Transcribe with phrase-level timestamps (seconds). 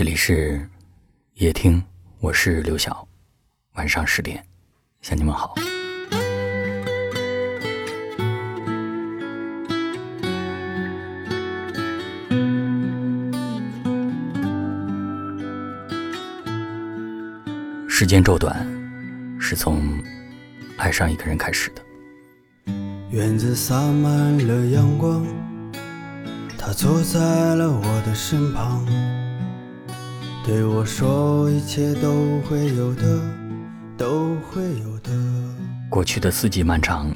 [0.00, 0.66] 这里是
[1.34, 1.84] 夜听，
[2.20, 3.06] 我是刘晓。
[3.74, 4.42] 晚上十点，
[5.02, 5.54] 向你们好。
[17.86, 18.66] 时间骤短，
[19.38, 20.02] 是从
[20.78, 22.72] 爱上一个人开始的。
[23.10, 25.26] 院子洒满了阳光，
[26.56, 27.20] 他坐在
[27.54, 28.86] 了我的身旁，
[30.50, 33.20] 对我说：“一切都会有的，
[33.96, 35.12] 都会有的。”
[35.88, 37.08] 过去的四季漫长，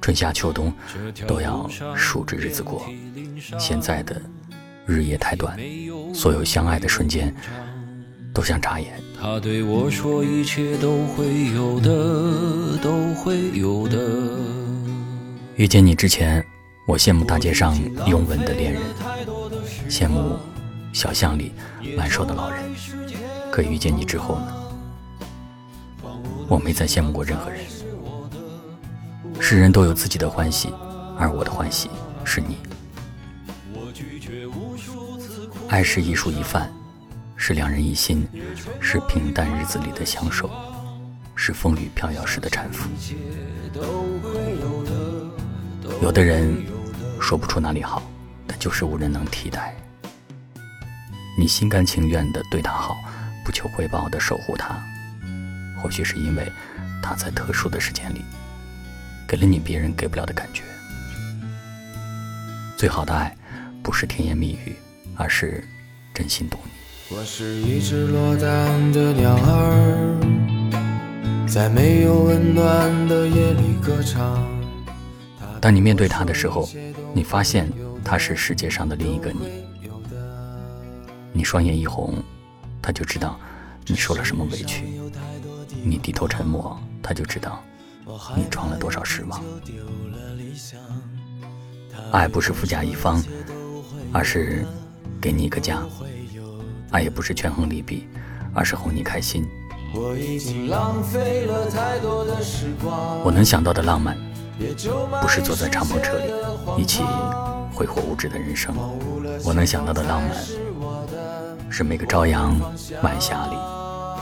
[0.00, 0.72] 春夏秋冬
[1.26, 2.82] 都要数着日子过。
[3.58, 4.18] 现在的
[4.86, 5.54] 日夜太短，
[6.14, 7.34] 所有相爱的瞬间
[8.32, 8.98] 都像眨眼。
[9.20, 13.98] 他对我说：“一切都会有的，都会有的。”
[15.56, 16.42] 遇见你之前，
[16.88, 18.80] 我羡慕大街上拥吻的恋人，
[19.90, 20.38] 羡慕
[20.92, 21.52] 小巷里
[21.96, 22.62] 挽手的老人。
[23.50, 24.54] 可遇见你之后呢？
[26.48, 27.60] 我没再羡慕过任何人。
[29.40, 30.72] 世人都有自己的欢喜，
[31.18, 31.90] 而我的欢喜
[32.24, 32.56] 是你。
[35.68, 36.70] 爱是一蔬一饭，
[37.36, 38.26] 是两人一心，
[38.80, 40.50] 是平淡日子里的相守，
[41.34, 42.88] 是风雨飘摇时的搀扶。
[46.00, 46.54] 有的人
[47.20, 48.02] 说不出哪里好，
[48.46, 49.74] 但就是无人能替代。
[51.38, 52.96] 你心甘情愿的对他好，
[53.44, 54.80] 不求回报的守护他，
[55.80, 56.50] 或许是因为
[57.02, 58.22] 他在特殊的时间里
[59.26, 60.62] 给了你别人给不了的感觉。
[62.76, 63.34] 最好的爱，
[63.82, 64.76] 不是甜言蜜语，
[65.16, 65.64] 而是
[66.12, 67.16] 真心懂你。
[67.16, 70.18] 我是一只落单的鸟儿，
[71.48, 74.46] 在没有温暖的夜里歌唱。
[75.60, 76.68] 当你面对他的时候，
[77.14, 77.70] 你发现
[78.04, 79.64] 他是世界上的另一个你。
[81.32, 82.14] 你双眼一红，
[82.80, 83.38] 他就知道
[83.86, 84.84] 你受了什么委屈；
[85.84, 87.62] 你低头沉默，他就知道
[88.36, 89.42] 你闯了多少失望。
[92.10, 93.22] 爱不是富甲一方，
[94.12, 94.66] 而是
[95.20, 95.78] 给你一个家；
[96.90, 98.06] 爱也不是权衡利弊，
[98.54, 99.46] 而是哄你开心。
[103.24, 104.16] 我能想到的浪漫。
[105.20, 106.32] 不是坐在敞篷车里
[106.80, 107.02] 一起
[107.72, 108.72] 挥霍物质的人生，
[109.44, 110.30] 我能想到的浪漫
[111.72, 112.54] 是每个朝阳
[113.02, 113.56] 晚霞里，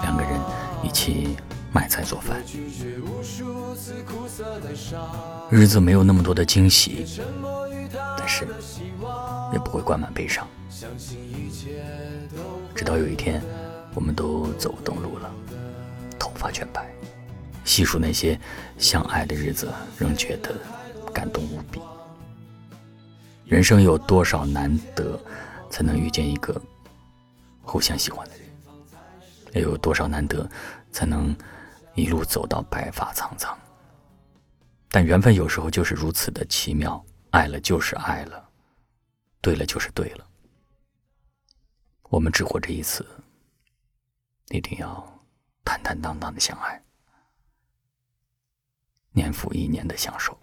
[0.03, 0.41] 两个人
[0.85, 1.37] 一起
[1.73, 2.41] 买菜做饭。
[5.51, 7.05] 日子没有那么多的惊喜，
[8.17, 8.47] 但是
[9.53, 10.47] 也不会灌满悲伤。
[12.73, 13.43] 直到有一天，
[13.95, 15.29] 我们都走不动路了，
[16.21, 16.89] 头发全白。
[17.65, 18.39] 细数那些
[18.79, 19.69] 相爱的日子，
[19.99, 20.55] 仍觉得
[21.13, 21.81] 感动无比。
[23.45, 25.19] 人生有多少难得，
[25.69, 26.55] 才能遇见一个
[27.71, 28.51] 互相喜欢的人？
[29.63, 30.49] 又有多少难得，
[30.91, 31.37] 才能
[31.95, 33.57] 一路走到白发苍苍？
[34.89, 37.01] 但缘分有时候就是如此的奇妙，
[37.31, 38.51] 爱了就是爱了，
[39.41, 40.27] 对了就是对了。
[42.09, 43.07] 我们只活这一次，
[44.49, 45.25] 一定要
[45.65, 46.83] 坦坦荡荡的相爱。
[49.13, 50.37] 年复一年的享受。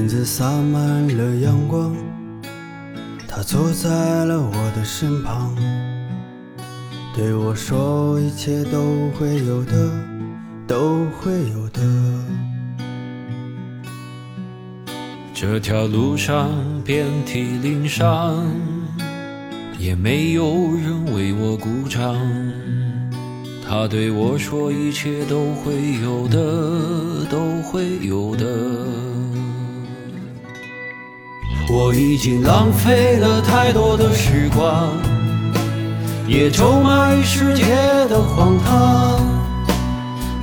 [0.00, 1.94] 院子洒满了阳光，
[3.28, 5.54] 他坐在了我的身旁，
[7.14, 9.92] 对我说：“一切都会有的。”
[10.66, 11.82] 都会有的。
[15.34, 16.48] 这条路上
[16.82, 18.46] 遍体鳞伤，
[19.78, 20.44] 也没有
[20.82, 22.16] 人为我鼓掌。
[23.68, 28.46] 他对我说：“一切都会有的，都会有的。”
[31.72, 34.88] 我已经浪费了太多的时光，
[36.26, 37.64] 也咒骂世界
[38.08, 39.20] 的荒唐。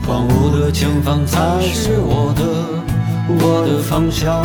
[0.05, 2.43] 荒芜的前方才是我的
[3.27, 4.41] 我的方向。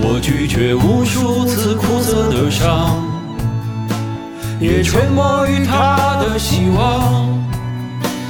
[0.00, 3.04] 我拒绝无数次苦涩的伤，
[4.60, 7.28] 也沉默于他的希望。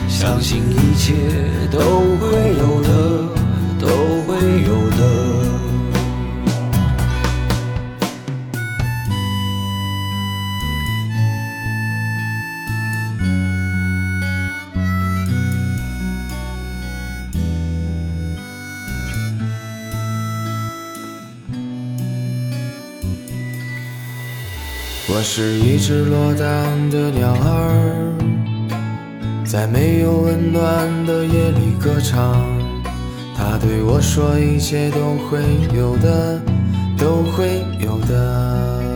[0.08, 1.12] 相信一切
[1.70, 2.88] 都会有的，
[3.78, 3.86] 都
[4.40, 5.00] 有的。
[25.12, 28.14] 我是一只落单的鸟儿，
[29.44, 32.69] 在没有温暖的夜里歌唱。
[33.42, 35.40] 他对我说，一切都会
[35.74, 36.38] 有的，
[36.98, 38.92] 都会有的。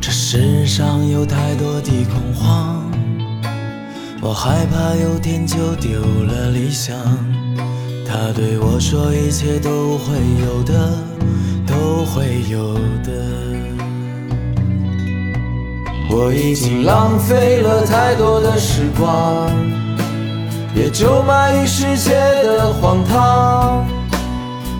[0.00, 2.88] 这世上有太多的恐慌，
[4.20, 6.96] 我害怕有天就丢了理想。
[8.06, 10.96] 他对我说，一切都会有的，
[11.66, 13.10] 都会有的。
[16.08, 19.50] 我已经浪费了太多的时光，
[20.74, 23.84] 也咒骂于世界的荒唐，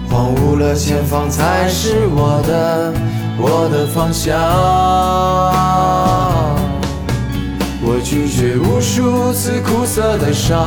[0.09, 2.93] 荒芜了前方才是我的，
[3.39, 4.39] 我的方向。
[7.83, 10.67] 我拒绝无数次苦涩的伤。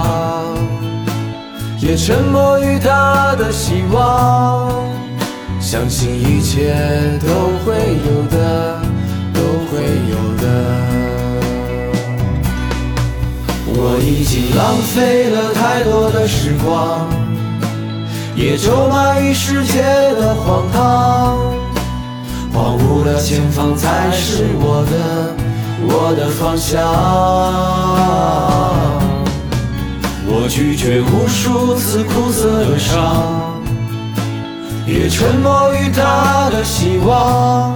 [1.79, 4.71] 也沉默于他的希望，
[5.59, 6.75] 相信一切
[7.21, 7.27] 都
[7.65, 7.74] 会
[8.06, 8.79] 有的，
[9.33, 11.00] 都会有的。
[13.73, 17.07] 我已经浪费了太多的时光，
[18.35, 21.38] 也咒骂于世界的荒唐，
[22.53, 25.33] 荒芜了前方才是我的，
[25.88, 26.81] 我的方向。
[30.27, 33.62] 我拒绝无数次苦涩的伤，
[34.85, 37.74] 也沉默于他的希望，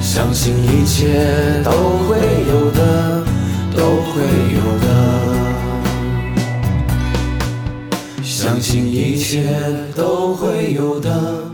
[0.00, 1.70] 相信一切都
[2.06, 2.18] 会
[2.48, 3.22] 有的，
[3.74, 4.20] 都会
[4.52, 4.60] 有，
[8.74, 11.44] 相信一切都会有的，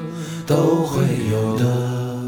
[0.46, 2.24] 都会有的，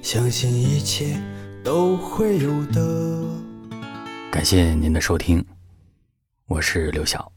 [0.00, 1.20] 相信一切
[1.64, 3.18] 都会有的。
[4.30, 5.44] 感谢您的收听，
[6.46, 7.32] 我是刘晓，